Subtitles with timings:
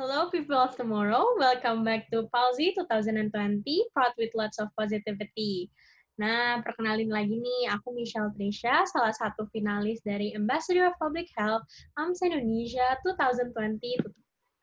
[0.00, 3.60] Hello people of tomorrow, welcome back to Palsy 2020,
[3.92, 5.68] proud with lots of positivity.
[6.16, 11.68] Nah, perkenalin lagi nih, aku Michelle Trisha, salah satu finalis dari Ambassador of Public Health
[12.00, 12.96] AMS Indonesia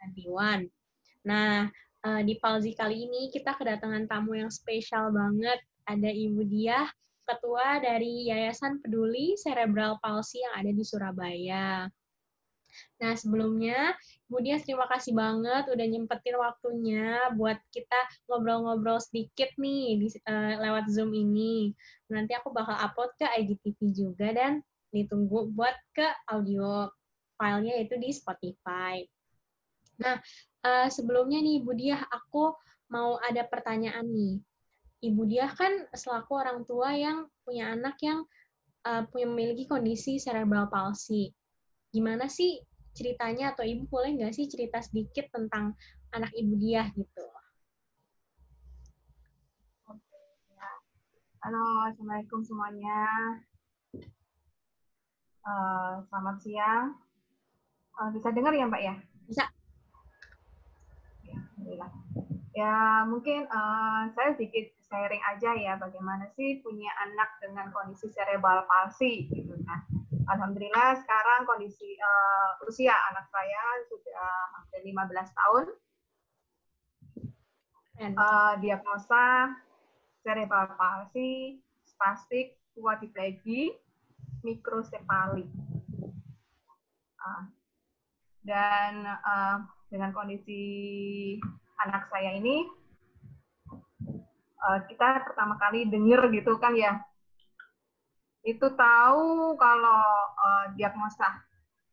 [0.09, 0.73] 2020-2021.
[1.29, 1.69] Nah,
[2.01, 5.61] eh, di Palsy kali ini kita kedatangan tamu yang spesial banget.
[5.85, 6.89] Ada Ibu Diah,
[7.29, 11.85] Ketua dari Yayasan Peduli Cerebral Palsy yang ada di Surabaya.
[12.97, 13.93] Nah, sebelumnya,
[14.27, 17.95] Bu Dias terima kasih banget udah nyempetin waktunya buat kita
[18.27, 21.71] ngobrol-ngobrol sedikit nih di, uh, lewat Zoom ini.
[22.11, 24.59] Nanti aku bakal upload ke IGTV juga dan
[24.91, 26.91] ditunggu buat ke audio
[27.39, 28.99] filenya itu di Spotify.
[30.03, 30.19] Nah,
[30.67, 32.51] uh, sebelumnya nih Bu Diah, aku
[32.91, 34.43] mau ada pertanyaan nih.
[35.07, 38.27] Ibu Diah kan selaku orang tua yang punya anak yang
[38.83, 41.31] uh, punya memiliki kondisi cerebral palsy
[41.91, 42.59] gimana sih
[42.97, 45.77] ceritanya atau ibu boleh nggak sih cerita sedikit tentang
[46.09, 47.25] anak ibu dia gitu?
[51.45, 52.99] Halo, assalamualaikum semuanya.
[55.45, 56.85] Uh, selamat siang.
[57.95, 58.95] Uh, bisa dengar ya Mbak ya?
[59.29, 59.45] Bisa.
[61.63, 61.87] Ya,
[62.51, 62.73] ya
[63.07, 69.27] mungkin uh, saya sedikit sharing aja ya bagaimana sih punya anak dengan kondisi cerebral palsy
[69.31, 69.96] gitu kan
[70.27, 74.27] alhamdulillah sekarang kondisi uh, usia anak saya sudah
[74.59, 75.65] hampir 15 tahun.
[77.97, 79.57] Uh, diagnosa
[80.21, 83.73] cerebral palsy, spastik, quadriplegi,
[84.45, 85.49] mikrosepali.
[87.17, 87.43] Uh,
[88.45, 90.61] dan uh, dengan kondisi
[91.81, 92.69] anak saya ini,
[94.61, 97.01] uh, kita pertama kali dengar gitu kan ya,
[98.47, 100.07] itu tahu kalau
[100.39, 101.43] uh, diagnosa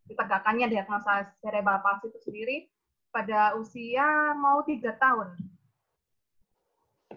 [0.06, 2.56] ditegakkannya diagnosa cerebral palsy itu sendiri
[3.10, 5.34] pada usia mau tiga tahun.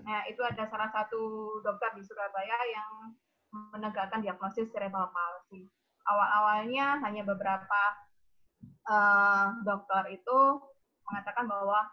[0.01, 1.21] Nah, itu ada salah satu
[1.61, 3.13] dokter di Surabaya yang
[3.75, 5.69] menegakkan diagnosis cerebral palsy.
[6.07, 7.81] Awal-awalnya hanya beberapa
[8.89, 10.37] uh, dokter itu
[11.05, 11.83] mengatakan bahwa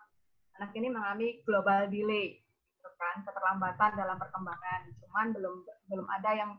[0.62, 2.38] anak ini mengalami global delay,
[2.78, 4.94] gitu kan, keterlambatan dalam perkembangan.
[5.02, 5.54] Cuman belum
[5.90, 6.50] belum ada yang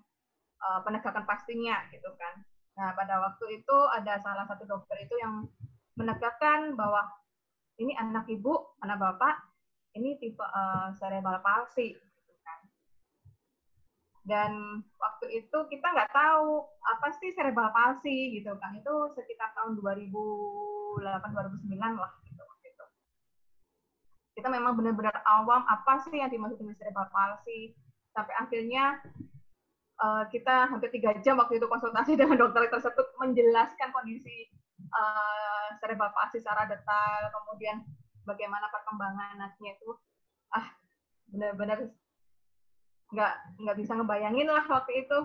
[0.61, 2.43] uh, penegakan pastinya gitu kan.
[2.75, 5.47] Nah, pada waktu itu ada salah satu dokter itu yang
[5.95, 7.07] menegakkan bahwa
[7.79, 9.35] ini anak ibu, anak bapak,
[9.95, 11.95] ini tipe uh, cerebral palsy.
[11.95, 12.59] Gitu kan.
[14.27, 14.51] Dan
[14.99, 18.75] waktu itu kita nggak tahu apa sih cerebral palsy gitu kan.
[18.75, 22.43] Itu sekitar tahun 2008-2009 lah gitu.
[24.35, 27.71] Kita memang benar-benar awam apa sih yang dimaksud dengan cerebral palsy.
[28.11, 28.99] Sampai akhirnya
[29.99, 34.51] uh, kita hampir tiga jam waktu itu konsultasi dengan dokter tersebut menjelaskan kondisi
[34.91, 37.83] uh, cerebral palsy secara detail, kemudian
[38.27, 39.89] bagaimana perkembangan anaknya itu,
[40.51, 40.67] ah
[41.29, 41.89] benar-benar
[43.13, 45.19] nggak nggak bisa ngebayangin lah waktu itu.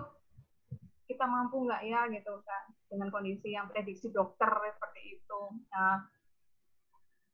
[1.11, 5.41] Kita mampu nggak ya gitu kan dengan kondisi yang prediksi dokter seperti itu.
[5.75, 6.07] Nah,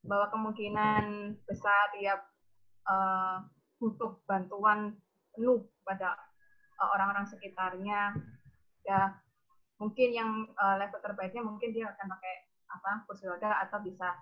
[0.02, 2.18] bahwa kemungkinan besar dia
[2.90, 3.46] uh,
[3.78, 4.98] butuh bantuan
[5.30, 6.18] penuh pada
[6.86, 8.14] orang-orang sekitarnya.
[8.86, 9.18] Ya
[9.78, 12.34] mungkin yang uh, level terbaiknya mungkin dia akan pakai
[12.68, 14.14] apa kursi roda atau bisa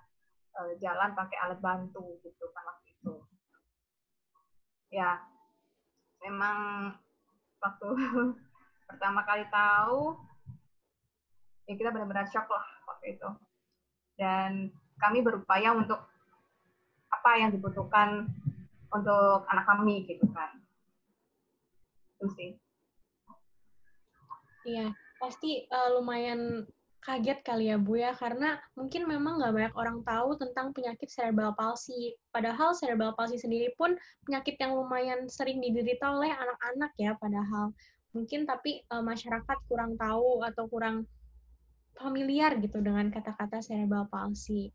[0.56, 3.14] uh, jalan pakai alat bantu gitu kan waktu itu.
[4.92, 5.20] Ya
[6.24, 6.90] memang
[7.60, 7.88] waktu
[8.88, 10.16] pertama kali tahu
[11.66, 13.28] ya kita benar-benar shock lah waktu itu.
[14.16, 16.00] Dan kami berupaya untuk
[17.12, 18.24] apa yang dibutuhkan
[18.90, 20.66] untuk anak kami gitu kan
[22.37, 22.50] sih.
[24.66, 24.91] Iya,
[25.22, 26.66] pasti uh, lumayan
[27.06, 31.54] kaget kali ya Bu ya, karena mungkin memang nggak banyak orang tahu tentang penyakit cerebral
[31.54, 32.19] palsy.
[32.34, 33.94] Padahal cerebral palsy sendiri pun
[34.27, 37.71] penyakit yang lumayan sering diderita oleh anak-anak ya, padahal
[38.10, 41.07] mungkin tapi uh, masyarakat kurang tahu atau kurang
[41.95, 44.74] familiar gitu dengan kata-kata cerebral palsy.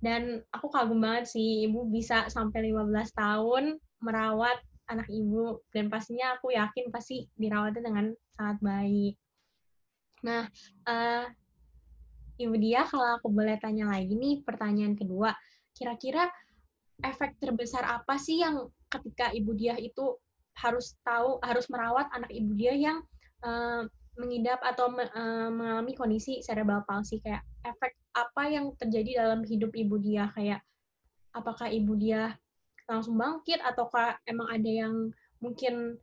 [0.00, 4.56] Dan aku kagum banget sih, Ibu bisa sampai 15 tahun merawat
[4.90, 9.14] anak ibu dan pastinya aku yakin pasti dirawatnya dengan sangat baik.
[10.26, 10.44] Nah,
[10.84, 11.24] uh,
[12.40, 15.32] Ibu Dia, kalau aku boleh tanya lagi nih pertanyaan kedua,
[15.76, 16.28] kira-kira
[17.04, 20.16] efek terbesar apa sih yang ketika Ibu Dia itu
[20.56, 22.98] harus tahu, harus merawat anak Ibu Dia yang
[23.44, 23.84] uh,
[24.16, 29.96] mengidap atau uh, mengalami kondisi cerebral palsy kayak efek apa yang terjadi dalam hidup Ibu
[30.00, 30.60] Dia kayak
[31.32, 32.34] apakah Ibu Dia
[32.90, 34.94] langsung bangkit ataukah emang ada yang
[35.38, 35.94] mungkin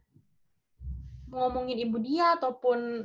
[1.28, 3.04] ngomongin ibu dia ataupun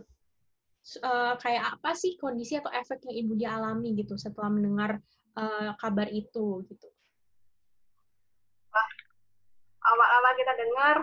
[1.02, 5.02] uh, kayak apa sih kondisi atau efek yang ibu dia alami gitu setelah mendengar
[5.34, 6.88] uh, kabar itu gitu?
[9.82, 10.96] Awal-awal kita dengar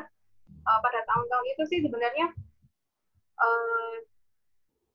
[0.63, 2.31] uh, pada tahun-tahun itu sih sebenarnya
[3.35, 3.93] uh,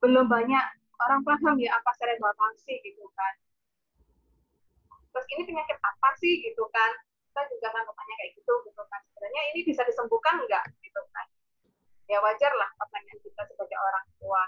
[0.01, 0.65] belum banyak
[1.05, 3.35] orang paham ya apa cerebral palsy gitu kan.
[5.13, 6.93] Terus ini penyakit apa sih gitu kan?
[7.35, 9.03] Kita juga kan bertanya kayak gitu gitu kan.
[9.11, 11.27] Sebenarnya ini bisa disembuhkan enggak gitu kan?
[12.07, 14.43] Ya wajar lah pertanyaan kita sebagai orang tua.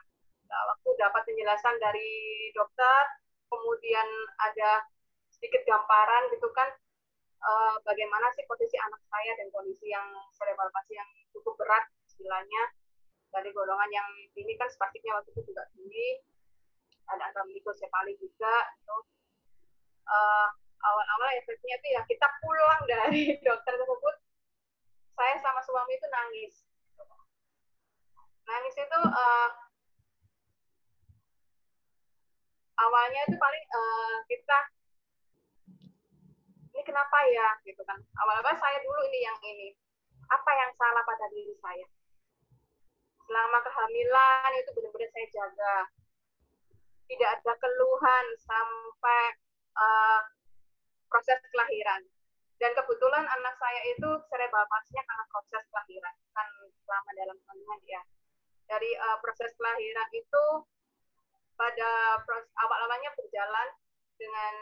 [0.47, 2.15] Nah, waktu dapat penjelasan dari
[2.55, 3.03] dokter,
[3.51, 4.07] kemudian
[4.39, 4.87] ada
[5.35, 6.71] sedikit gambaran gitu kan
[7.43, 12.63] uh, bagaimana sih posisi anak saya dan kondisi yang cerebral palsy yang cukup berat istilahnya
[13.31, 16.25] dari golongan yang ini kan spastiknya waktu itu juga tinggi
[17.07, 18.97] ada antara mikrosefali juga itu
[20.09, 20.49] uh,
[20.83, 24.17] awal-awal efeknya itu ya kita pulang dari dokter tersebut
[25.17, 26.55] saya sama suami itu nangis.
[28.47, 29.51] Nangis itu uh,
[32.77, 34.59] awalnya itu paling uh, kita
[36.77, 37.49] ini kenapa ya?
[37.65, 37.97] gitu kan.
[38.21, 39.73] Awal-awal saya dulu ini yang ini
[40.29, 41.89] apa yang salah pada diri saya?
[43.25, 45.77] Selama kehamilan itu benar-benar saya jaga.
[47.09, 49.23] Tidak ada keluhan sampai
[49.79, 50.21] uh,
[51.17, 52.05] proses kelahiran.
[52.61, 56.49] Dan kebetulan anak saya itu cerebral palsy karena proses kelahiran kan
[56.85, 58.01] selama dalam kandungan ya
[58.69, 60.45] dari uh, proses kelahiran itu
[61.57, 63.69] pada proses awal-awalnya berjalan
[64.21, 64.55] dengan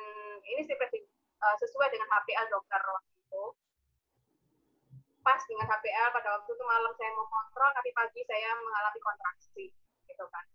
[0.47, 3.45] ini sih uh, sesuai dengan HPL dokter waktu itu.
[5.23, 9.67] Pas dengan HPL pada waktu itu malam saya mau kontrol tapi pagi saya mengalami kontraksi
[10.07, 10.47] gitu kan.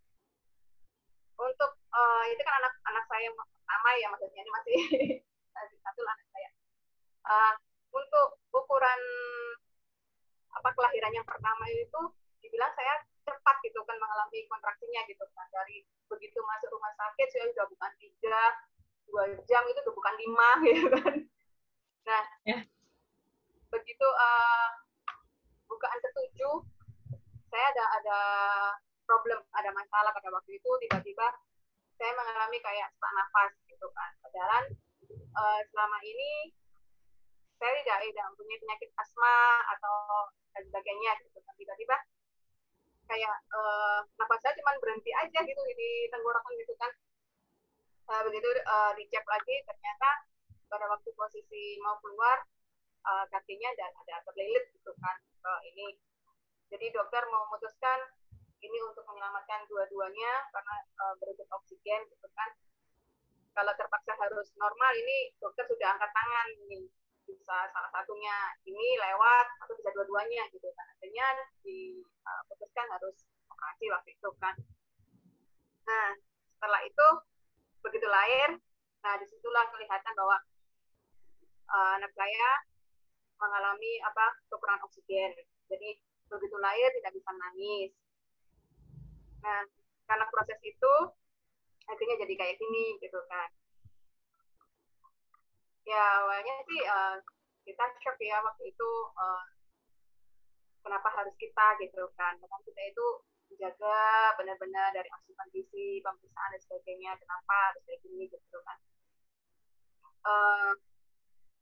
[1.40, 4.78] Untuk uh, itu kan anak anak saya yang pertama ya maksudnya ini masih
[5.56, 6.50] satu anak saya.
[7.26, 7.54] Uh,
[7.94, 9.02] untuk ukuran
[10.50, 12.02] apa kelahiran yang pertama itu
[12.42, 15.48] dibilang saya cepat gitu kan mengalami kontraksinya gitu kan.
[15.54, 18.42] Dari begitu masuk rumah sakit saya sudah bukan tiga
[19.10, 21.16] dua jam itu udah bukan lima ya kan.
[22.06, 22.62] Nah yeah.
[23.70, 24.70] begitu uh,
[25.70, 26.66] bukaan ketujuh
[27.50, 28.20] saya ada ada
[29.06, 31.28] problem ada masalah pada waktu itu tiba-tiba
[31.98, 34.12] saya mengalami kayak sesak nafas gitu kan.
[34.24, 34.64] Padahal
[35.14, 36.54] uh, selama ini
[37.60, 39.38] saya tidak tidak punya penyakit asma
[39.76, 39.96] atau
[40.56, 41.40] dan sebagainya gitu.
[41.60, 41.98] Tiba-tiba
[43.10, 46.92] kayak uh, nafas saya cuma berhenti aja gitu di tenggorokan gitu kan.
[48.10, 50.10] Uh, begitu uh, dicek lagi ternyata
[50.70, 52.42] pada waktu posisi mau keluar
[53.06, 55.18] uh, kakinya ada ada terlilit gitu kan.
[55.44, 56.00] Uh, ini.
[56.70, 58.14] Jadi dokter mau memutuskan
[58.62, 62.54] ini untuk menyelamatkan dua-duanya karena uh, berebut oksigen gitu kan
[63.60, 66.88] kalau terpaksa harus normal ini dokter sudah angkat tangan ini.
[67.28, 70.72] Bisa salah satunya ini lewat atau bisa dua-duanya gitu.
[70.72, 71.28] Kan artinya
[71.68, 74.56] diputuskan uh, harus operasi waktu itu kan.
[75.84, 76.16] Nah
[76.56, 77.08] setelah itu
[77.84, 78.56] begitu lahir
[79.04, 80.40] nah di situlah kelihatan bahwa
[81.68, 82.64] uh, anak saya
[83.44, 85.36] mengalami apa kekurangan oksigen.
[85.68, 86.00] Jadi
[86.32, 87.92] begitu lahir tidak bisa nangis
[89.40, 89.64] nah
[90.04, 90.94] karena proses itu
[91.90, 93.50] akhirnya jadi kayak gini gitu kan.
[95.90, 97.18] Ya awalnya sih uh,
[97.66, 99.46] kita shock ya waktu itu uh,
[100.86, 102.38] kenapa harus kita gitu kan.
[102.38, 103.06] Karena kita itu
[103.50, 108.78] menjaga benar-benar dari asupan gizi pemeriksaan dan sebagainya kenapa harus kayak gini gitu kan.
[110.22, 110.72] Uh,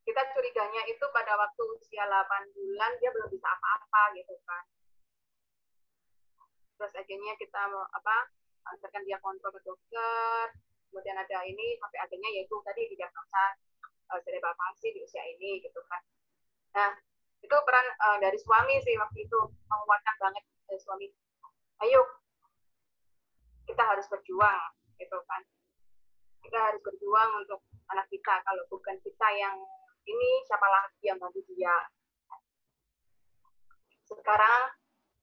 [0.08, 4.63] kita curiganya itu pada waktu usia 8 bulan dia belum bisa apa-apa gitu kan.
[6.80, 8.37] Terus akhirnya kita mau apa
[8.76, 10.52] antarkan dia kontrol ke dokter
[10.90, 13.44] kemudian ada ini sampai akhirnya yaitu tadi didiagnosa
[14.12, 16.02] uh, cerebral palsy di usia ini gitu kan.
[16.76, 16.92] Nah,
[17.44, 21.08] itu peran uh, dari suami sih waktu itu menguatkan banget dari suami.
[21.86, 22.02] Ayo,
[23.70, 25.42] kita harus berjuang gitu kan.
[26.42, 28.42] Kita harus berjuang untuk anak kita.
[28.42, 29.58] Kalau bukan kita yang
[30.08, 31.76] ini, siapa lagi yang bantu dia?
[34.08, 34.72] Sekarang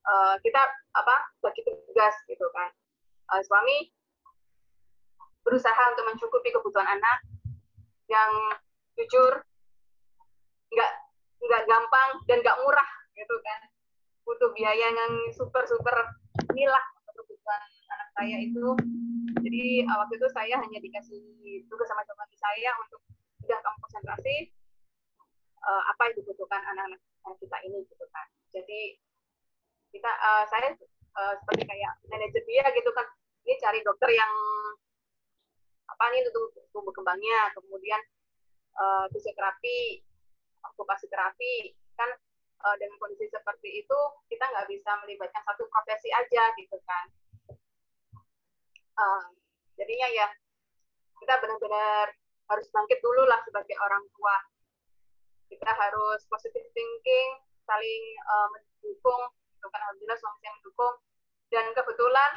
[0.05, 0.61] uh, kita
[0.93, 2.71] apa bagi tugas gitu kan.
[3.25, 3.89] Uh, suami
[5.45, 7.25] berusaha untuk mencukupi kebutuhan anak
[8.09, 8.33] yang
[8.97, 9.45] jujur
[10.73, 10.93] nggak
[11.45, 13.61] nggak gampang dan nggak murah gitu kan.
[14.25, 15.93] Butuh biaya yang super super
[16.53, 17.63] inilah kebutuhan
[17.93, 18.67] anak saya itu.
[19.45, 21.21] Jadi uh, waktu itu saya hanya dikasih
[21.69, 23.01] tugas sama suami saya untuk
[23.45, 24.37] udah kamu konsentrasi
[25.61, 27.01] uh, apa yang dibutuhkan anak-anak
[27.41, 28.27] kita ini gitu kan.
[28.53, 28.81] Jadi
[29.93, 30.73] kita uh, saya
[31.15, 33.07] uh, seperti kayak manajer dia gitu kan.
[33.45, 34.33] Ini cari dokter yang
[35.85, 37.53] apa nih untuk tumbuh kembangnya.
[37.55, 38.01] Kemudian
[38.77, 40.03] uh, fisioterapi,
[40.75, 42.11] okupasi terapi, kan
[42.65, 43.99] uh, dengan kondisi seperti itu
[44.33, 47.07] kita nggak bisa melibatkan satu profesi aja gitu kan.
[48.95, 49.27] Uh,
[49.75, 50.29] jadinya ya
[51.19, 52.15] kita benar-benar
[52.51, 54.37] harus bangkit dulu lah sebagai orang tua.
[55.49, 57.31] Kita harus positive thinking
[57.65, 59.23] saling uh, mendukung
[59.65, 60.95] itu kan alhamdulillah suami saya mendukung.
[61.49, 62.31] Dan kebetulan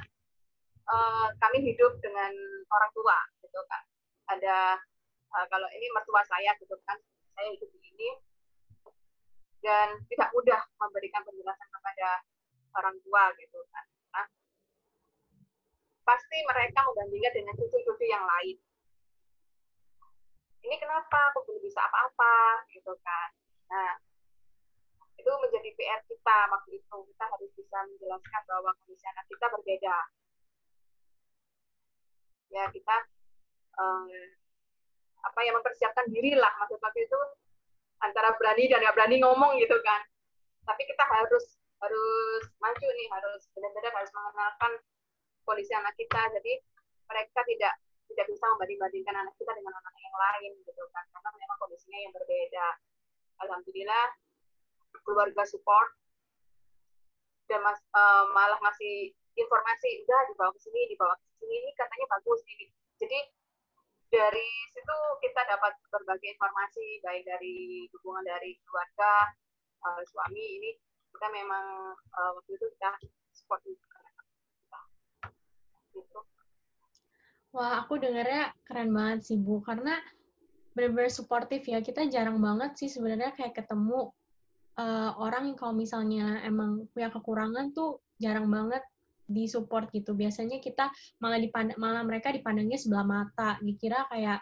[0.87, 2.31] uh, kami hidup dengan
[2.71, 3.83] orang tua gitu kan.
[4.31, 4.79] Ada
[5.35, 6.95] uh, kalau ini mertua saya gitu kan.
[7.35, 8.09] Saya hidup di sini.
[9.59, 12.23] Dan tidak mudah memberikan penjelasan kepada
[12.79, 13.85] orang tua gitu kan.
[14.15, 14.25] Nah,
[16.07, 18.55] pasti mereka membandingkan dengan cucu-cucu yang lain.
[20.63, 21.35] Ini kenapa?
[21.35, 22.63] Aku belum bisa apa-apa?
[22.71, 23.29] Gitu kan.
[23.67, 24.06] Nah
[25.17, 26.97] itu menjadi PR kita waktu itu.
[27.13, 29.97] Kita harus bisa menjelaskan bahwa kondisi anak kita berbeda.
[32.53, 32.97] Ya kita
[33.81, 34.07] um,
[35.25, 36.53] apa yang mempersiapkan diri lah.
[36.61, 37.19] Maksud waktu itu
[37.97, 40.05] antara berani dan nggak berani ngomong gitu kan.
[40.63, 43.07] Tapi kita harus harus maju nih.
[43.09, 44.71] Harus benar-benar harus mengenalkan
[45.43, 46.21] kondisi anak kita.
[46.37, 46.61] Jadi
[47.09, 47.73] mereka tidak
[48.07, 51.03] tidak bisa membanding-bandingkan anak kita dengan anak yang lain gitu kan.
[51.09, 52.67] Karena memang kondisinya yang berbeda.
[53.37, 54.26] Alhamdulillah
[55.05, 55.89] keluarga support
[57.47, 62.05] dan mas, uh, malah masih informasi udah dibawa ke sini dibawa ke sini ini katanya
[62.11, 62.65] bagus ini
[62.99, 63.19] jadi
[64.07, 69.31] dari situ kita dapat berbagai informasi baik dari dukungan dari keluarga
[69.83, 70.71] uh, suami ini
[71.11, 72.91] kita memang uh, waktu itu kita
[73.33, 73.99] support kita.
[75.97, 76.19] gitu.
[77.57, 79.97] Wah, aku dengarnya keren banget sih Bu, karena
[80.77, 81.81] benar-benar suportif ya.
[81.81, 84.13] Kita jarang banget sih sebenarnya kayak ketemu
[84.77, 88.81] uh, orang yang kalau misalnya emang punya kekurangan tuh jarang banget
[89.27, 90.15] disupport gitu.
[90.15, 90.87] Biasanya kita
[91.19, 94.39] malah dipandang, malah mereka dipandangnya sebelah mata, dikira kayak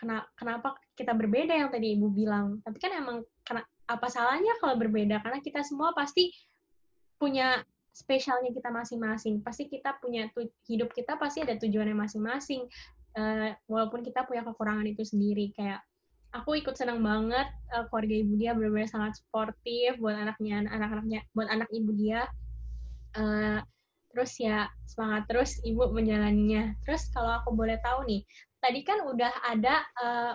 [0.00, 2.64] kena, kenapa kita berbeda yang tadi ibu bilang.
[2.64, 5.20] Tapi kan emang kena, apa salahnya kalau berbeda?
[5.20, 6.32] Karena kita semua pasti
[7.20, 7.60] punya
[7.92, 9.44] spesialnya kita masing-masing.
[9.44, 10.32] Pasti kita punya
[10.64, 12.64] hidup kita pasti ada tujuannya masing-masing.
[13.10, 15.82] Uh, walaupun kita punya kekurangan itu sendiri kayak
[16.30, 21.48] aku ikut senang banget uh, keluarga ibu dia benar-benar sangat sportif buat anaknya anak-anaknya buat
[21.50, 22.30] anak ibu dia.
[23.18, 23.58] Uh,
[24.10, 26.74] terus ya semangat terus ibu menjalaninya.
[26.86, 28.22] Terus kalau aku boleh tahu nih
[28.62, 30.34] tadi kan udah ada uh,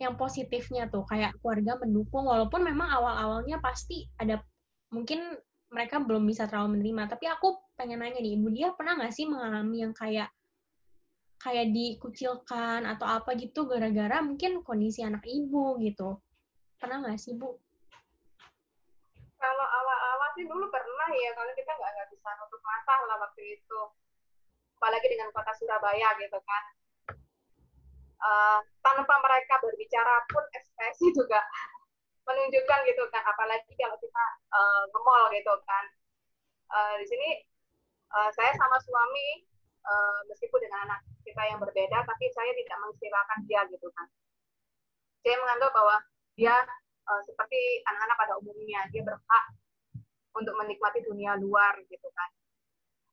[0.00, 4.40] yang positifnya tuh kayak keluarga mendukung walaupun memang awal-awalnya pasti ada
[4.88, 5.36] mungkin
[5.70, 7.12] mereka belum bisa terlalu menerima.
[7.12, 10.32] Tapi aku pengen nanya nih ibu dia pernah nggak sih mengalami yang kayak
[11.40, 16.20] kayak dikucilkan atau apa gitu gara-gara mungkin kondisi anak ibu gitu.
[16.76, 17.56] Pernah nggak sih bu?
[19.40, 23.56] Kalau awal-awal sih dulu pernah ya kalau kita nggak nggak bisa nutup mata lah waktu
[23.56, 23.80] itu.
[24.76, 26.64] Apalagi dengan kota Surabaya gitu kan.
[28.20, 31.40] Uh, tanpa mereka berbicara pun ekspresi juga
[32.28, 35.84] menunjukkan gitu kan apalagi kalau kita uh, nge-mall gitu kan.
[36.68, 37.48] Uh, di sini
[38.12, 39.48] uh, saya sama suami
[39.88, 41.00] uh, meskipun dengan anak
[41.30, 44.06] kita yang berbeda tapi saya tidak mengistilahkan dia gitu kan
[45.22, 45.96] saya menganggap bahwa
[46.34, 46.56] dia
[47.06, 49.44] uh, seperti anak-anak pada umumnya dia berhak
[50.34, 52.30] untuk menikmati dunia luar gitu kan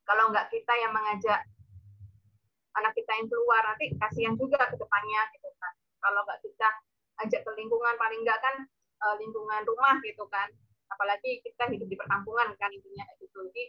[0.10, 1.46] kalau nggak kita yang mengajak
[2.78, 6.70] anak kita yang keluar nanti kasihan juga ke depannya gitu kan kalau nggak kita
[7.26, 8.56] ajak ke lingkungan paling nggak kan
[9.04, 10.50] uh, lingkungan rumah gitu kan.
[10.88, 13.38] Apalagi kita hidup di perkampungan kan intinya gitu.
[13.52, 13.64] Jadi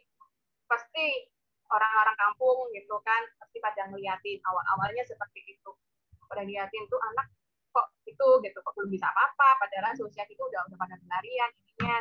[0.68, 1.06] pasti
[1.68, 4.38] orang-orang kampung gitu kan pasti pada ngeliatin.
[4.44, 5.70] Awal-awalnya seperti itu.
[6.28, 7.28] Pada ngeliatin tuh anak
[7.68, 11.98] kok itu gitu kok belum bisa apa-apa padahal sosial itu udah udah pada pelarian ininya.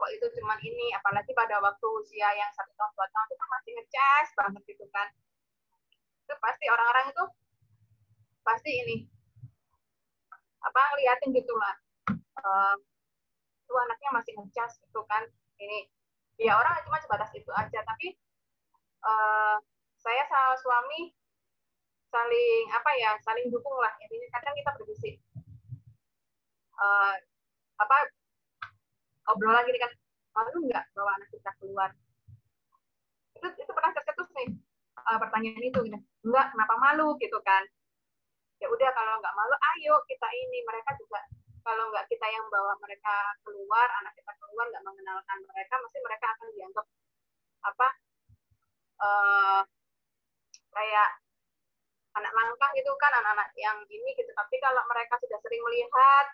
[0.00, 3.70] Kok itu cuman ini apalagi pada waktu usia yang satu tahun dua tahun itu masih
[3.76, 5.08] ngecas banget gitu kan.
[6.24, 7.24] Itu pasti orang-orang itu
[8.44, 8.96] pasti ini
[10.60, 11.76] apa ngeliatin gitu lah
[12.44, 12.76] uh,
[13.64, 15.24] itu anaknya masih ngecas gitu kan
[15.60, 15.88] ini
[16.40, 17.80] ya orang cuma sebatas itu aja.
[17.84, 18.16] Tapi
[19.04, 19.56] uh,
[20.00, 21.12] saya sama suami
[22.10, 23.92] saling apa ya saling dukung lah.
[24.00, 25.10] Intinya kadang kita berdiskusi
[26.80, 27.14] uh,
[27.76, 27.96] apa
[29.30, 29.92] obrolan gini kan
[30.32, 31.90] malu nggak bawa anak kita keluar?
[33.36, 34.48] Itu itu pernah tercetus nih
[34.96, 35.98] uh, pertanyaan itu gitu.
[36.24, 37.14] enggak kenapa malu?
[37.20, 37.62] Gitu kan.
[38.60, 41.20] Ya udah kalau nggak malu ayo kita ini mereka juga
[41.60, 43.14] kalau nggak kita yang bawa mereka
[43.44, 46.86] keluar, anak kita keluar nggak mengenalkan mereka, mesti mereka akan dianggap
[47.60, 47.88] apa
[49.04, 49.60] uh,
[50.72, 51.10] kayak
[52.16, 54.30] anak langkah gitu kan, anak-anak yang ini gitu.
[54.34, 56.26] Tapi kalau mereka sudah sering melihat,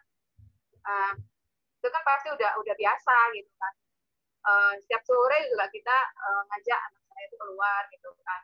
[0.87, 1.13] uh,
[1.79, 3.75] itu kan pasti udah udah biasa gitu kan.
[4.47, 8.43] Uh, setiap sore juga kita uh, ngajak anak saya itu keluar gitu kan.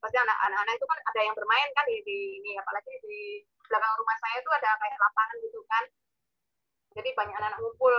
[0.00, 1.98] Pasti anak-anak itu kan ada yang bermain kan di,
[2.40, 5.84] ini apalagi di belakang rumah saya itu ada kayak lapangan gitu kan.
[6.96, 7.94] Jadi banyak anak-anak ngumpul.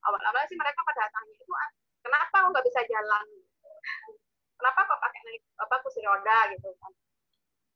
[0.00, 3.26] Awal-awal sih mereka pada tanya itu ah, kenapa nggak bisa jalan?
[4.56, 6.38] Kenapa kok pakai naik apa kursi roda?
[6.52, 6.92] gitu kan.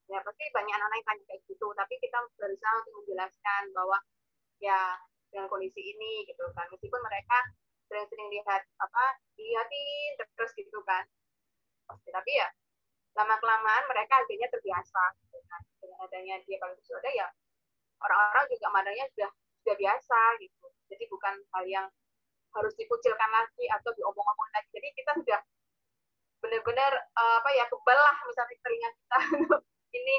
[0.09, 1.67] Ya pasti banyak anak-anak yang tanya kayak gitu.
[1.73, 3.99] Tapi kita berusaha untuk menjelaskan bahwa
[4.61, 5.01] ya
[5.33, 6.69] dengan kondisi ini gitu kan.
[6.73, 7.39] Meskipun mereka
[7.89, 9.05] sering-sering lihat apa
[9.37, 11.05] lihatin terus gitu kan.
[11.89, 12.49] Tapi ya
[13.15, 15.03] lama kelamaan mereka akhirnya terbiasa.
[15.45, 15.63] Kan.
[15.79, 17.29] dengan adanya dia kalau sudah ya
[18.03, 19.31] orang-orang juga madanya sudah
[19.63, 20.67] sudah biasa gitu.
[20.91, 21.87] Jadi bukan hal yang
[22.55, 24.69] harus dikucilkan lagi atau diomong-omong lagi.
[24.75, 25.41] Jadi kita sudah
[26.43, 29.19] benar-benar uh, apa ya kebal misalnya telinga kita.
[29.99, 30.17] Ini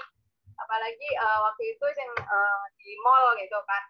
[0.55, 3.83] apalagi uh, waktu itu yang uh, di mall gitu kan.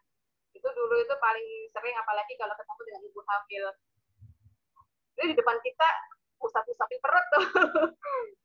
[0.55, 3.65] Itu dulu itu paling sering apalagi kalau ketemu dengan ibu hamil.
[5.13, 5.87] Itu di depan kita
[6.41, 7.45] usap-usapin perut tuh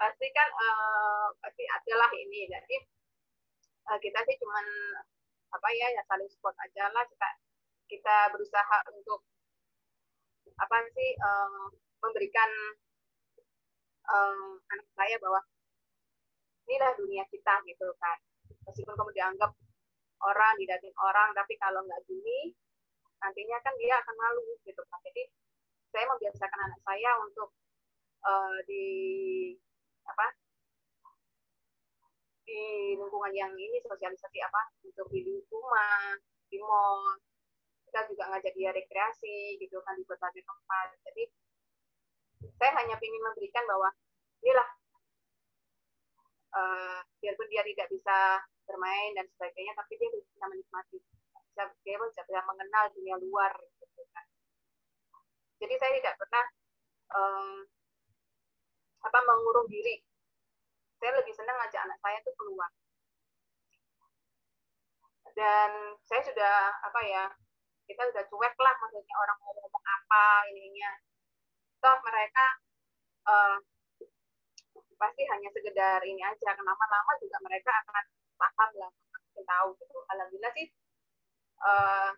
[0.00, 2.48] pasti kan uh, pasti adalah ini.
[2.48, 2.76] Jadi
[3.92, 4.64] uh, kita sih cuman
[5.52, 7.04] apa ya ya saling support aja lah.
[7.04, 7.28] Kita
[7.92, 9.20] kita berusaha untuk
[10.56, 11.68] apa sih uh,
[12.00, 12.48] memberikan
[14.08, 15.44] uh, anak saya bahwa
[16.64, 18.16] inilah dunia kita gitu kan.
[18.64, 19.52] Meskipun kamu dianggap
[20.24, 22.56] orang didatin orang tapi kalau nggak gini
[23.20, 25.00] nantinya kan dia akan malu gitu kan.
[25.04, 25.28] Jadi
[25.92, 27.52] saya membiasakan anak saya untuk
[28.24, 28.86] uh, di
[30.06, 30.26] apa
[32.50, 36.18] di lingkungan yang ini sosialisasi apa untuk di rumah
[36.50, 37.14] di mall.
[37.86, 40.94] Kita juga ngajak dia rekreasi gitu kan di berbagai tempat.
[41.06, 41.26] Jadi
[42.58, 43.90] saya hanya ingin memberikan bahwa
[44.42, 44.68] inilah
[46.54, 48.18] uh, biarpun dia tidak bisa
[48.66, 50.98] bermain dan sebagainya tapi dia bisa menikmati.
[51.50, 54.26] Bisa dia bisa, bisa mengenal dunia luar gitu kan.
[55.62, 56.46] Jadi saya tidak pernah
[57.14, 57.66] um,
[59.00, 60.00] apa mengurung diri.
[61.00, 62.70] Saya lebih senang ngajak anak saya tuh keluar.
[65.32, 67.24] Dan saya sudah apa ya
[67.88, 70.92] kita sudah cuek lah maksudnya orang mau ngomong apa ininya.
[71.80, 72.46] Toh mereka
[73.24, 73.56] uh,
[75.00, 76.50] pasti hanya sekedar ini aja.
[76.52, 78.04] Kenapa lama juga mereka akan
[78.36, 79.98] paham lah makin tahu gitu.
[80.12, 80.66] Alhamdulillah sih
[81.64, 82.12] uh,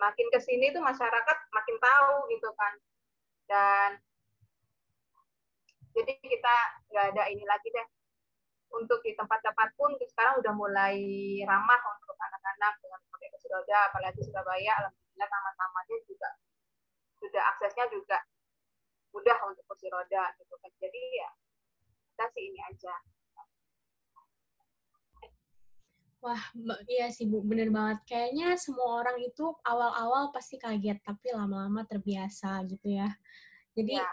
[0.00, 2.74] makin ke sini tuh masyarakat makin tahu gitu kan.
[3.44, 4.00] Dan
[5.92, 6.54] jadi kita
[6.88, 7.86] nggak ada ini lagi deh
[8.72, 10.96] untuk di tempat-tempat pun sekarang udah mulai
[11.44, 16.30] ramah untuk anak-anak dengan pakai kursi roda apalagi Surabaya alhamdulillah taman-tamannya juga
[17.20, 18.18] sudah aksesnya juga
[19.12, 21.30] mudah untuk kursi roda gitu kan jadi ya
[22.12, 22.94] kita sih ini aja
[26.22, 26.38] Wah,
[26.86, 28.06] iya sih Bu, bener banget.
[28.06, 33.10] Kayaknya semua orang itu awal-awal pasti kaget, tapi lama-lama terbiasa gitu ya.
[33.74, 34.06] Jadi ya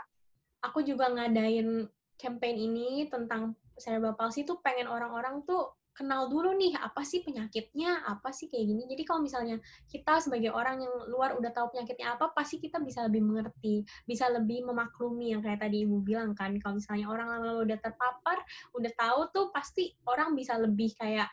[0.63, 1.87] aku juga ngadain
[2.19, 8.07] campaign ini tentang cerebral palsy tuh pengen orang-orang tuh kenal dulu nih apa sih penyakitnya,
[8.07, 8.87] apa sih kayak gini.
[8.87, 9.59] Jadi kalau misalnya
[9.91, 14.31] kita sebagai orang yang luar udah tahu penyakitnya apa, pasti kita bisa lebih mengerti, bisa
[14.31, 16.55] lebih memaklumi yang kayak tadi Ibu bilang kan.
[16.63, 18.39] Kalau misalnya orang lama udah terpapar,
[18.79, 21.27] udah tahu tuh pasti orang bisa lebih kayak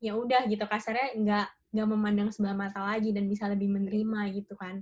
[0.00, 4.54] ya udah gitu kasarnya nggak nggak memandang sebelah mata lagi dan bisa lebih menerima gitu
[4.54, 4.80] kan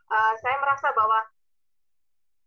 [0.09, 1.19] uh, saya merasa bahwa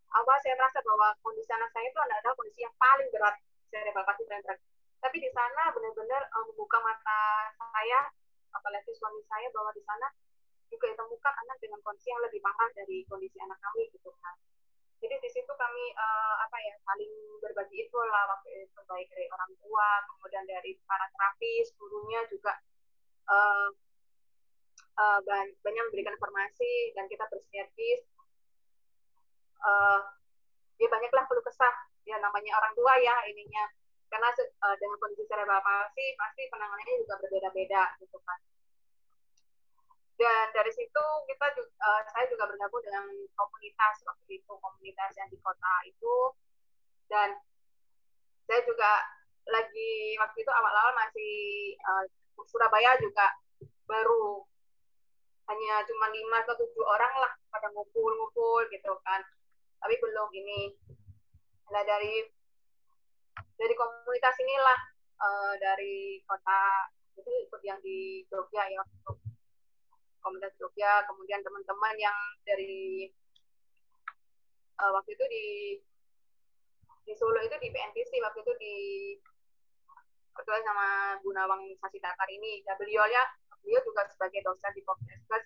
[0.08, 3.36] apa saya merasa bahwa kondisi anak saya itu adalah kondisi yang paling berat.
[3.68, 4.56] Cerebral palsy cerebral
[4.98, 7.20] tapi di sana benar-benar uh, membuka mata
[7.54, 8.10] saya
[8.50, 10.10] apalagi suami saya bahwa di sana
[10.68, 14.34] juga ditemukan anak dengan kondisi yang lebih parah dari kondisi anak kami gitu kan
[14.98, 19.26] jadi di situ kami uh, apa ya saling berbagi itu lah waktu itu baik dari
[19.30, 22.58] orang tua kemudian dari para terapis gurunya juga
[23.30, 23.70] uh,
[24.98, 25.18] uh,
[25.62, 28.02] banyak memberikan informasi dan kita bersinergis.
[29.58, 30.02] Uh,
[30.78, 31.74] ya banyaklah perlu kesah.
[32.04, 33.64] Ya namanya orang tua ya ininya.
[34.08, 38.40] Karena uh, dengan kondisi cerebral palsy pasti penanganannya juga berbeda-beda gitu kan.
[40.18, 43.06] Dan dari situ kita juga, uh, saya juga bergabung dengan
[43.38, 46.16] komunitas waktu itu komunitas yang di kota itu.
[47.06, 47.38] Dan
[48.48, 49.04] saya juga
[49.48, 51.32] lagi waktu itu awal-awal masih
[51.84, 52.04] uh,
[52.48, 53.28] Surabaya juga
[53.84, 54.48] baru
[55.48, 59.24] hanya cuma lima atau tujuh orang lah pada ngumpul-ngumpul gitu kan.
[59.80, 60.76] Tapi belum ini.
[61.72, 62.24] Nah dari
[63.56, 64.78] dari komunitas inilah
[65.18, 66.60] uh, dari kota
[67.18, 68.84] itu ikut yang di Jogja ya.
[70.20, 73.08] Komunitas Jogja, kemudian teman-teman yang dari
[74.78, 75.46] uh, waktu itu di
[77.08, 78.74] di Solo itu di PNPC waktu itu di
[80.36, 82.62] ketua sama Gunawang Sasi Takar ini.
[82.62, 83.22] Dan beliau-nya
[83.68, 85.44] beliau juga sebagai dosen di Komunitas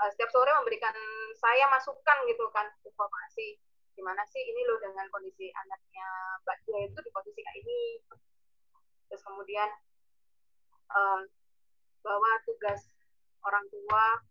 [0.00, 0.96] uh, setiap sore memberikan
[1.36, 3.60] saya masukan gitu kan informasi
[3.92, 6.08] gimana sih ini loh dengan kondisi anaknya
[6.48, 7.80] Mbak Dia itu di posisi kayak ini.
[9.12, 9.68] Terus kemudian
[10.96, 11.20] uh,
[12.00, 12.88] bahwa tugas
[13.44, 14.24] orang tua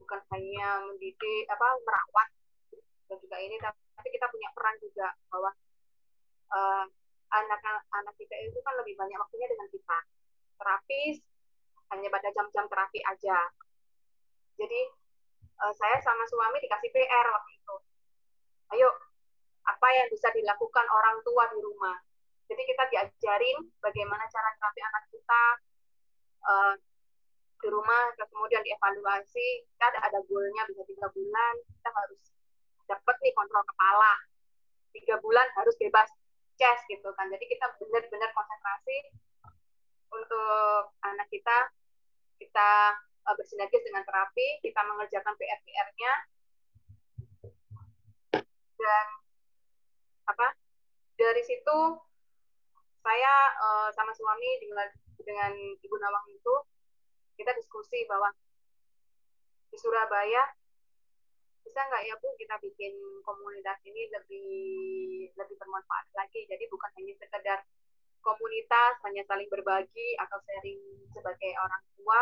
[0.00, 2.28] bukan hanya mendidik apa merawat
[3.06, 5.50] dan juga ini tapi kita punya peran juga bahwa
[6.50, 6.84] uh,
[7.30, 9.98] anak-anak kita itu kan lebih banyak waktunya dengan kita
[10.58, 11.22] terapis
[11.94, 13.38] hanya pada jam-jam terapi aja.
[14.56, 14.80] Jadi
[15.62, 17.76] uh, saya sama suami dikasih PR waktu itu.
[18.74, 18.88] Ayo
[19.66, 21.98] apa yang bisa dilakukan orang tua di rumah?
[22.46, 25.42] Jadi kita diajarin bagaimana cara terapi anak kita
[26.46, 26.74] uh,
[27.56, 29.66] di rumah terus kemudian dievaluasi.
[29.74, 32.22] Kita ada ada goalnya bisa tiga bulan kita harus
[32.86, 34.14] dapat nih kontrol kepala.
[34.94, 36.08] Tiga bulan harus bebas
[36.56, 37.26] chest gitu kan.
[37.28, 38.96] Jadi kita benar-benar konsentrasi
[40.12, 41.72] untuk anak kita
[42.36, 42.70] kita
[43.26, 46.12] uh, bersinergis dengan terapi kita mengerjakan PR-PR-nya
[48.76, 49.06] dan
[50.26, 50.52] apa
[51.16, 51.78] dari situ
[53.00, 54.88] saya uh, sama suami dengan
[55.22, 56.54] dengan ibu Nawang itu
[57.38, 58.32] kita diskusi bahwa
[59.70, 60.42] di Surabaya
[61.66, 62.94] bisa nggak ya Bu kita bikin
[63.26, 64.48] komunitas ini lebih
[65.34, 66.46] lebih bermanfaat lagi.
[66.46, 67.58] Jadi bukan hanya sekedar
[68.26, 70.82] komunitas hanya saling berbagi atau sharing
[71.14, 72.20] sebagai orang tua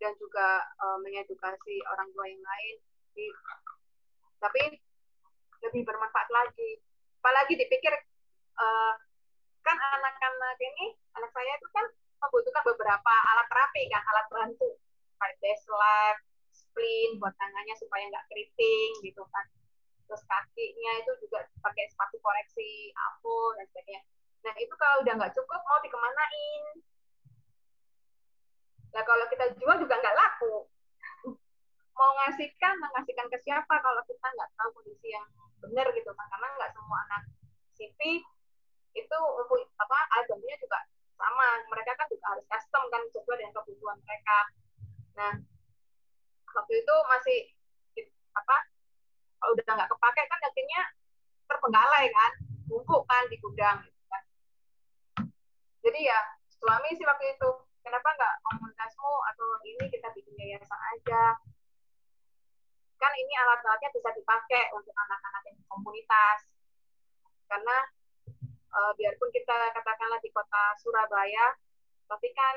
[0.00, 2.76] dan juga uh, mengedukasi orang tua yang lain.
[3.12, 3.26] Jadi,
[4.40, 4.62] tapi
[5.68, 6.80] lebih bermanfaat lagi.
[7.20, 7.92] Apalagi dipikir
[8.58, 8.94] uh,
[9.62, 11.86] kan anak-anak ini, anak saya itu kan
[12.18, 14.80] membutuhkan beberapa alat terapi kan, alat bantu
[15.22, 16.18] kayak lamp,
[16.50, 19.46] splint buat tangannya supaya nggak keriting gitu kan.
[20.10, 24.02] Terus kakinya itu juga pakai sepatu koreksi apo dan sebagainya.
[24.42, 26.64] Nah itu kalau udah nggak cukup mau dikemanain?
[28.92, 30.66] Nah kalau kita jual juga nggak laku.
[31.92, 35.26] Mau ngasihkan, mengasihkan ke siapa kalau kita nggak tahu kondisi yang
[35.62, 36.26] benar gitu kan?
[36.26, 37.22] Karena nggak semua anak
[37.78, 38.20] CV
[38.92, 39.18] itu
[39.80, 40.78] apa alat bantunya juga
[41.16, 44.38] sama mereka kan juga harus custom kan sesuai dengan kebutuhan mereka
[45.12, 45.32] nah
[46.52, 47.38] waktu itu masih
[48.32, 48.56] apa
[49.40, 50.80] kalau udah nggak kepake kan akhirnya
[51.48, 52.32] terbengkalai kan
[52.68, 53.80] numpuk kan di gudang
[55.82, 56.18] jadi ya
[56.48, 57.48] suami sih waktu itu
[57.82, 61.36] kenapa nggak komunitasmu atau ini kita bikin yayasan aja
[63.02, 66.46] kan ini alat-alatnya bisa dipakai untuk anak-anak yang komunitas
[67.52, 67.76] karena
[68.72, 71.52] uh, biarpun kita katakanlah di kota Surabaya,
[72.08, 72.56] tapi kan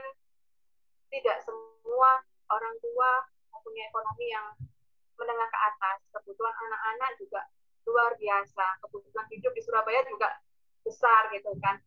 [1.12, 4.48] tidak semua orang tua mempunyai ekonomi yang
[5.20, 5.98] menengah ke atas.
[6.16, 7.42] Kebutuhan anak-anak juga
[7.88, 8.80] luar biasa.
[8.88, 10.32] Kebutuhan hidup di Surabaya juga
[10.88, 11.80] besar gitu kan.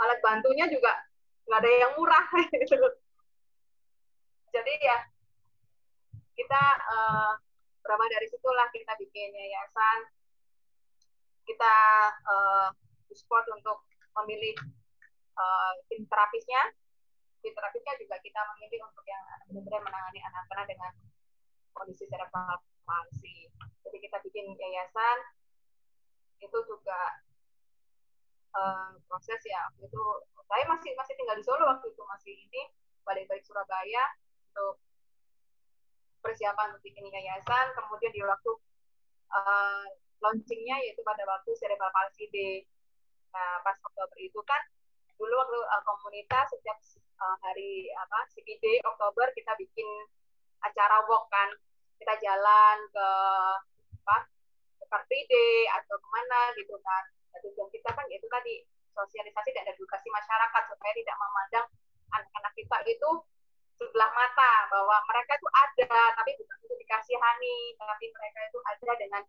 [0.00, 0.96] Alat bantunya juga
[1.44, 2.88] nggak ada yang murah gitu.
[4.50, 4.98] Jadi ya
[6.34, 7.32] kita uh,
[7.84, 9.98] berawal dari situlah kita bikin yayasan
[11.44, 11.74] kita
[12.24, 12.68] uh,
[13.10, 13.82] support untuk
[14.22, 14.54] memilih
[15.34, 16.62] uh, tim terapisnya.
[17.40, 20.92] Tim terapisnya juga kita memilih untuk yang benar-benar menangani anak-anak dengan
[21.74, 23.50] kondisi cerebral palsy.
[23.82, 25.18] Jadi kita bikin yayasan
[26.40, 27.20] itu juga
[28.54, 30.02] uh, proses ya waktu itu
[30.50, 32.62] saya masih masih tinggal di Solo waktu itu masih ini
[33.06, 34.04] balik-balik Surabaya
[34.50, 34.82] untuk
[36.20, 38.50] persiapan untuk bikin yayasan kemudian di waktu
[39.32, 39.86] uh,
[40.20, 42.66] launchingnya yaitu pada waktu Cerebral Palsy Day.
[43.32, 44.60] Nah pas Oktober itu kan
[45.16, 46.76] dulu waktu uh, komunitas setiap
[47.22, 49.88] uh, hari apa CPD Oktober kita bikin
[50.60, 51.50] acara walk kan.
[51.96, 53.08] Kita jalan ke
[54.04, 54.16] apa
[54.80, 57.04] ke Car Day atau ke mana gitu kan
[57.38, 61.66] tujuan kita kan yaitu tadi sosialisasi dan edukasi masyarakat supaya tidak memandang
[62.10, 63.10] anak-anak kita itu
[63.78, 69.22] sebelah mata bahwa mereka itu ada tapi bukan untuk dikasihani tapi mereka itu ada dengan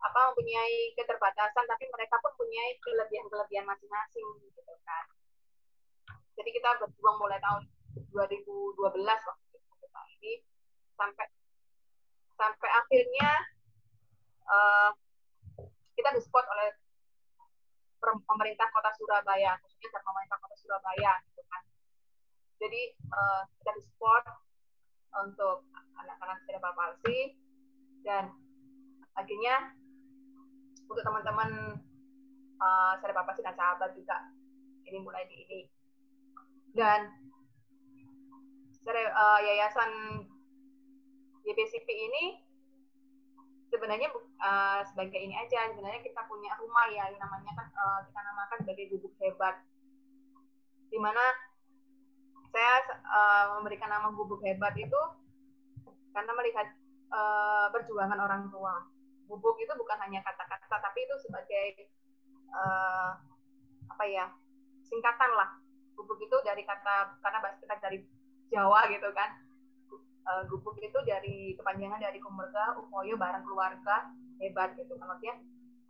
[0.00, 5.04] apa mempunyai keterbatasan tapi mereka pun punya kelebihan-kelebihan masing-masing gitu kan.
[6.40, 7.68] Jadi kita berjuang mulai tahun
[8.16, 9.60] 2012 waktu itu
[10.20, 10.32] ini
[10.96, 11.26] sampai
[12.36, 13.30] sampai akhirnya
[14.48, 14.90] uh,
[15.96, 16.79] kita disupport oleh
[18.00, 21.62] pemerintah kota Surabaya, khususnya dari pemerintah kota Surabaya, gitu kan.
[22.60, 22.82] Jadi
[23.12, 24.24] uh, kita disupport
[25.26, 25.68] untuk
[26.00, 27.36] anak-anak cerebral palsy
[28.00, 28.32] dan
[29.18, 29.76] akhirnya
[30.88, 31.50] untuk teman-teman
[32.56, 34.16] uh, cerebral palsy dan sahabat juga
[34.88, 35.60] ini mulai di ini
[36.74, 37.10] dan
[38.86, 39.90] uh, yayasan
[41.44, 42.49] YPCP ini
[43.70, 44.10] sebenarnya
[44.42, 48.58] uh, sebagai ini aja sebenarnya kita punya rumah ya yang namanya kan uh, kita namakan
[48.66, 49.62] sebagai gubuk hebat.
[50.90, 51.22] Di mana
[52.50, 55.00] saya uh, memberikan nama gubuk hebat itu
[56.10, 56.66] karena melihat
[57.14, 58.90] uh, perjuangan orang tua.
[59.30, 61.66] Gubuk itu bukan hanya kata-kata tapi itu sebagai
[62.50, 63.14] uh,
[63.86, 64.26] apa ya
[64.82, 65.54] singkatan lah.
[65.94, 68.02] Gubuk itu dari kata karena bahasa kita dari
[68.50, 69.49] Jawa gitu kan
[70.26, 75.36] uh, gubuk itu dari kepanjangan dari keluarga upoyo barang keluarga hebat gitu kan maksudnya.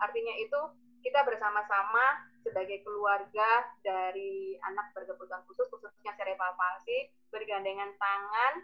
[0.01, 0.61] Artinya itu
[1.01, 8.55] kita bersama-sama sebagai keluarga dari anak berkebutuhan khusus khususnya cerebral palsy bergandengan tangan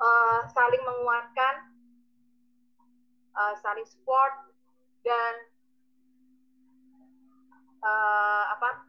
[0.00, 1.54] uh, saling menguatkan
[3.36, 4.32] uh, saling support
[5.04, 5.34] dan
[7.84, 8.88] uh, apa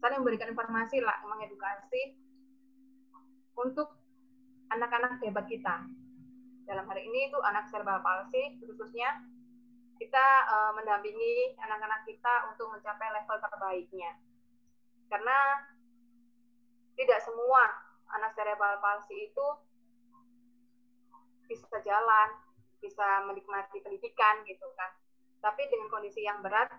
[0.00, 2.16] saling memberikan informasi lah mengedukasi
[3.56, 3.92] untuk
[4.72, 5.84] anak-anak hebat kita.
[6.64, 9.20] Dalam hari ini itu anak cerebral palsy khususnya
[10.00, 14.12] kita uh, mendampingi anak-anak kita untuk mencapai level terbaiknya.
[15.12, 15.68] Karena
[16.96, 17.62] tidak semua
[18.16, 19.46] anak cerebral palsy itu
[21.46, 22.28] bisa jalan,
[22.80, 24.90] bisa menikmati pendidikan gitu kan.
[25.42, 26.72] Tapi dengan kondisi yang berat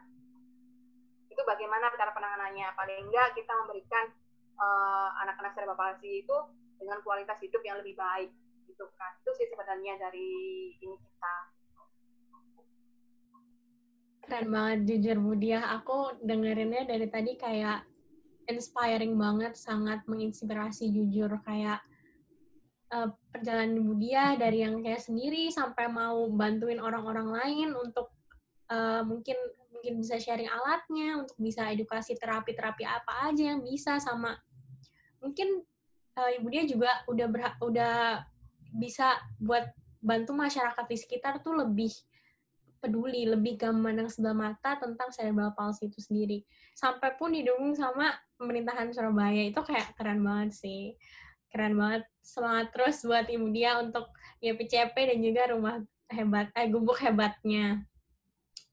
[1.29, 2.73] itu bagaimana cara penanganannya?
[2.77, 4.05] Paling enggak kita memberikan
[4.53, 6.37] eh, anak-anak uh, cerebral palsy itu
[6.83, 8.29] dengan kualitas hidup yang lebih baik
[8.67, 9.15] gitu kan.
[9.23, 10.29] Itu sih sebenarnya dari
[10.83, 11.35] ini kita.
[14.23, 17.87] Keren banget jujur Budia aku dengerinnya dari tadi kayak
[18.51, 21.31] inspiring banget sangat menginspirasi jujur.
[21.43, 21.79] Kayak
[22.91, 28.11] uh, perjalanan Budia dari yang kayak sendiri sampai mau bantuin orang-orang lain untuk
[28.71, 29.35] uh, mungkin
[29.73, 34.31] mungkin bisa sharing alatnya untuk bisa edukasi terapi-terapi apa aja yang bisa sama
[35.19, 35.59] mungkin
[36.17, 37.27] uh, ibu dia juga udah
[37.61, 37.93] udah
[38.73, 39.69] bisa buat
[40.03, 41.93] bantu masyarakat di sekitar tuh lebih
[42.83, 46.43] peduli, lebih gak memandang sebelah mata tentang cerebral palsy itu sendiri.
[46.75, 50.99] Sampai pun didukung sama pemerintahan Surabaya itu kayak keren banget sih.
[51.47, 52.03] Keren banget.
[52.19, 54.11] Semangat terus buat ibu dia untuk
[54.43, 55.79] YPCP dan juga rumah
[56.11, 57.87] hebat, eh gubuk hebatnya.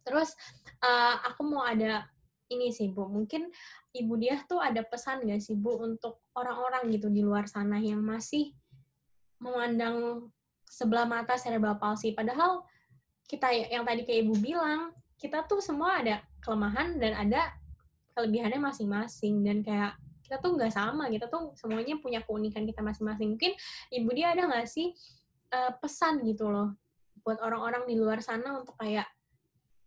[0.02, 0.34] Terus
[0.82, 2.10] uh, aku mau ada
[2.50, 3.48] ini sih Bu, mungkin
[3.90, 8.02] Ibu dia tuh ada pesan nggak sih Bu untuk orang-orang gitu di luar sana yang
[8.02, 8.54] masih
[9.38, 10.28] memandang
[10.66, 12.14] sebelah mata cerebral palsy?
[12.14, 12.66] Padahal
[13.26, 17.52] kita yang tadi kayak Ibu bilang kita tuh semua ada kelemahan dan ada
[18.16, 19.44] kelebihannya masing-masing.
[19.44, 23.34] Dan kayak kita tuh nggak sama kita tuh semuanya punya keunikan kita masing-masing.
[23.34, 23.52] Mungkin
[23.90, 24.94] ibu dia ada nggak sih
[25.50, 26.74] uh, pesan gitu loh
[27.20, 29.04] buat orang-orang di luar sana untuk kayak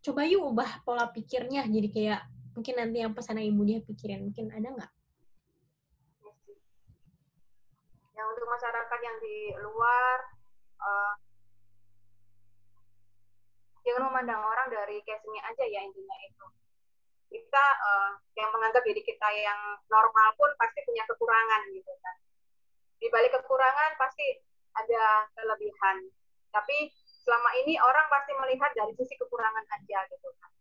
[0.03, 1.63] coba yuk ubah pola pikirnya.
[1.65, 2.21] Jadi kayak
[2.53, 4.91] mungkin nanti yang pesan ibu dia pikirin mungkin ada nggak?
[8.13, 10.17] Yang untuk masyarakat yang di luar
[10.77, 11.13] uh,
[13.83, 16.45] jangan memandang orang dari casingnya aja ya intinya itu.
[17.33, 22.15] Kita uh, yang menganggap diri kita yang normal pun pasti punya kekurangan gitu kan.
[23.01, 24.39] Di balik kekurangan pasti
[24.77, 26.05] ada kelebihan.
[26.53, 26.93] Tapi
[27.25, 30.53] selama ini orang pasti melihat dari sisi kekurangan aja gitu kan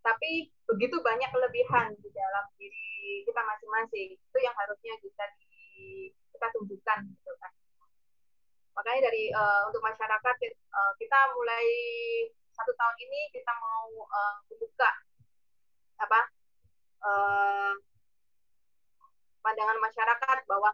[0.00, 6.46] tapi begitu banyak kelebihan di dalam diri kita masing-masing itu yang harusnya bisa di, kita
[6.56, 7.52] tunjukkan gitu kan.
[8.76, 10.36] Makanya dari uh, untuk masyarakat
[10.72, 11.66] uh, kita mulai
[12.56, 14.90] satu tahun ini kita mau uh, membuka
[16.00, 16.20] apa
[17.04, 17.72] uh,
[19.44, 20.70] pandangan masyarakat bahwa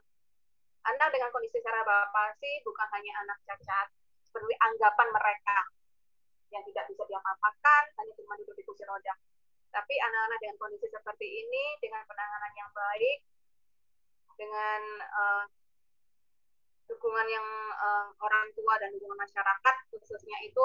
[0.87, 3.91] anak dengan kondisi cerebral palsi bukan hanya anak cacat
[4.23, 5.59] seperti anggapan mereka
[6.57, 9.13] yang tidak bisa diapa-apakan hanya cuma duduk di kursi roda
[9.69, 13.19] tapi anak-anak dengan kondisi seperti ini dengan penanganan yang baik
[14.41, 14.81] dengan
[15.13, 15.45] uh,
[16.87, 20.65] dukungan yang uh, orang tua dan dukungan masyarakat khususnya itu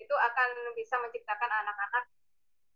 [0.00, 2.04] itu akan bisa menciptakan anak-anak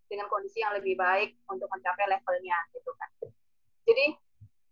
[0.07, 3.11] dengan kondisi yang lebih baik untuk mencapai levelnya gitu kan.
[3.87, 4.15] Jadi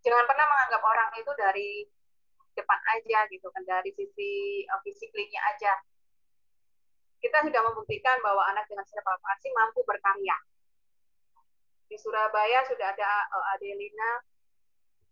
[0.05, 1.69] jangan pernah menganggap orang itu dari
[2.55, 5.73] depan aja gitu kan dari sisi uh, fisiknya aja.
[7.25, 10.37] Kita sudah membuktikan bahwa anak dengan cerebral palsy mampu berkarya.
[11.89, 14.21] Di Surabaya sudah ada uh, Adelina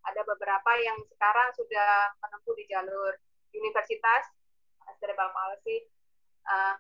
[0.06, 3.18] ada beberapa yang sekarang sudah menempuh di jalur
[3.56, 4.30] universitas
[5.02, 5.90] cerebral palsy
[6.46, 6.76] uh,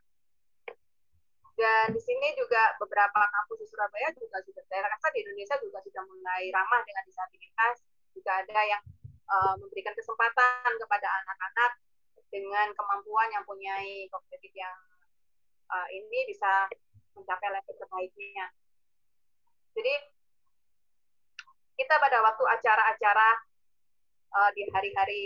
[1.57, 5.79] dan di sini juga beberapa kampus di Surabaya juga sudah saya rasa di Indonesia juga
[5.81, 7.81] sudah mulai ramah dengan disabilitas
[8.13, 8.83] juga ada yang
[9.29, 11.71] uh, memberikan kesempatan kepada anak-anak
[12.33, 13.77] dengan kemampuan yang punya
[14.09, 14.77] kognitif yang
[15.73, 16.69] uh, ini bisa
[17.17, 18.47] mencapai level terbaiknya.
[19.73, 19.93] Jadi
[21.73, 23.29] kita pada waktu acara-acara
[24.29, 25.25] uh, di hari-hari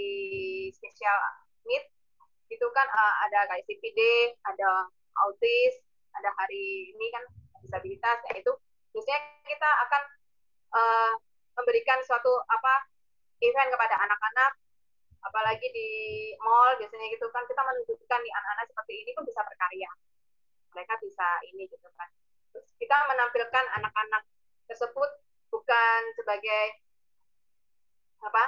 [0.72, 1.20] spesial
[1.68, 1.84] meet
[2.48, 4.00] itu kan uh, ada kayak CPD,
[4.48, 4.88] ada
[5.28, 5.84] autis,
[6.16, 7.24] ada hari ini kan
[7.60, 8.52] disabilitas, yaitu
[8.96, 10.04] biasanya kita akan
[10.72, 11.14] uh,
[11.60, 12.88] memberikan suatu apa
[13.44, 14.52] event kepada anak-anak,
[15.28, 15.90] apalagi di
[16.40, 19.92] mall biasanya gitu kan kita menunjukkan nih anak-anak seperti ini pun bisa berkarya,
[20.78, 22.06] mereka bisa ini gitu kan.
[22.54, 24.30] Terus kita menampilkan anak-anak
[24.70, 25.10] tersebut
[25.50, 26.86] bukan sebagai
[28.22, 28.46] apa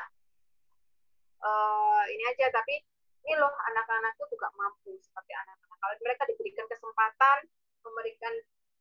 [1.41, 2.85] uh, ini aja tapi
[3.25, 5.77] ini loh anak-anak itu juga mampu seperti anak-anak.
[5.81, 7.49] Kalau mereka diberikan kesempatan
[7.81, 8.33] memberikan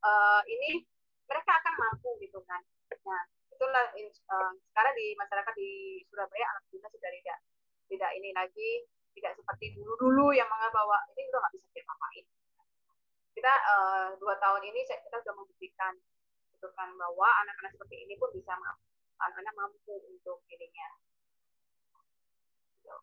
[0.04, 0.84] uh, ini
[1.24, 2.60] mereka akan mampu gitu kan.
[3.08, 7.38] Nah itulah uh, sekarang di masyarakat di Surabaya alhamdulillah sudah tidak
[7.88, 8.84] tidak ini lagi
[9.18, 12.24] tidak seperti dulu-dulu yang menganggap bahwa ini udah nggak bisa diapa-apain
[13.38, 15.94] kita uh, dua tahun ini kita sudah membuktikan
[16.58, 18.50] gitu kan bahwa anak-anak seperti ini pun bisa
[19.22, 20.88] anak-anak mampu untuk ininya
[22.74, 22.94] gitu.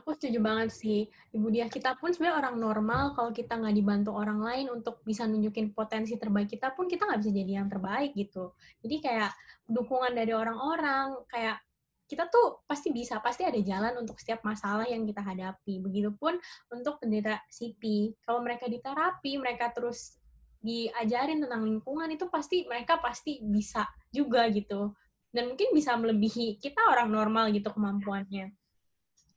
[0.00, 1.68] Aku setuju banget sih, Ibu Dia.
[1.68, 6.16] Kita pun sebenarnya orang normal, kalau kita nggak dibantu orang lain untuk bisa nunjukin potensi
[6.16, 8.52] terbaik kita pun, kita nggak bisa jadi yang terbaik gitu.
[8.84, 9.32] Jadi kayak
[9.68, 11.60] dukungan dari orang-orang, kayak
[12.08, 15.84] kita tuh pasti bisa, pasti ada jalan untuk setiap masalah yang kita hadapi.
[15.84, 16.40] Begitupun
[16.72, 18.16] untuk penderita CP.
[18.24, 20.16] Kalau mereka diterapi, mereka terus
[20.58, 24.90] diajarin tentang lingkungan itu pasti mereka pasti bisa juga gitu
[25.30, 28.50] dan mungkin bisa melebihi kita orang normal gitu kemampuannya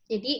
[0.09, 0.33] jadi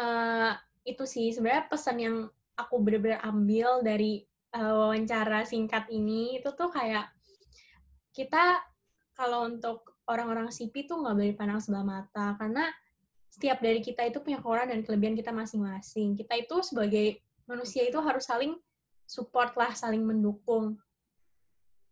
[0.00, 0.56] uh,
[0.88, 2.16] itu sih sebenarnya pesan yang
[2.56, 4.24] aku benar-benar ambil dari
[4.56, 7.12] uh, wawancara singkat ini itu tuh kayak
[8.16, 8.64] kita
[9.12, 12.66] kalau untuk orang-orang CP tuh nggak boleh pandang sebelah mata karena
[13.28, 16.16] setiap dari kita itu punya kekurangan dan kelebihan kita masing-masing.
[16.16, 18.56] Kita itu sebagai manusia itu harus saling
[19.04, 20.80] support lah, saling mendukung.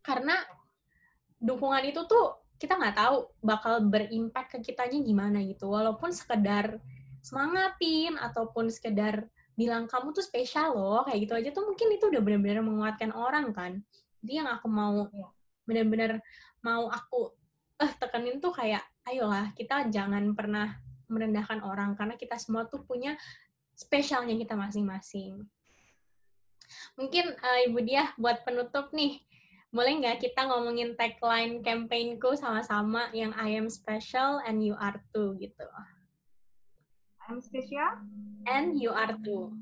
[0.01, 0.35] Karena
[1.37, 5.69] dukungan itu tuh kita nggak tahu bakal berimpact ke kitanya gimana gitu.
[5.69, 6.81] Walaupun sekedar
[7.21, 12.21] semangatin ataupun sekedar bilang kamu tuh spesial loh, kayak gitu aja tuh mungkin itu udah
[12.25, 13.73] benar-benar menguatkan orang kan.
[14.25, 15.29] Jadi yang aku mau iya.
[15.69, 16.19] benar-benar
[16.65, 17.31] mau aku
[17.77, 23.15] eh tekenin tuh kayak ayolah kita jangan pernah merendahkan orang karena kita semua tuh punya
[23.77, 25.45] spesialnya kita masing-masing.
[26.99, 29.23] Mungkin uh, Ibu Dia buat penutup nih,
[29.71, 35.37] boleh nggak kita ngomongin tagline campaignku sama-sama yang I am special and you are too
[35.39, 35.69] gitu.
[37.23, 38.03] I am special
[38.49, 39.53] and you are too.